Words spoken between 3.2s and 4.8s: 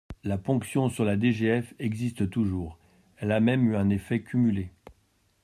a même eu un effet cumulé.